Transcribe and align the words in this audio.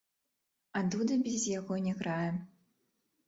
А 0.79 0.81
дуда 0.95 1.17
без 1.27 1.43
яго 1.59 1.77
не 1.87 1.93
грае. 1.99 2.31